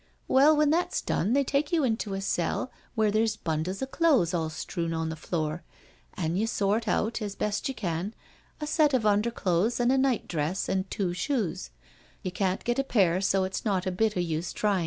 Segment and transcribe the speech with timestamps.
[0.27, 4.33] "Well, when that's done they take you into a cell where there's bundles of clothes
[4.33, 5.61] all strewn on the floor,
[6.15, 8.15] an' you sort out, as best you can,
[8.59, 11.69] a set of underclothes and a nightdress and two shoes—
[12.23, 14.79] you can't get a pair, so it's not a bit o' use tryin'.